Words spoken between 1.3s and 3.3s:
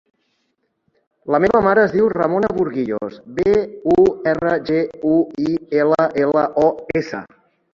La meva mare es diu Ramona Burguillos: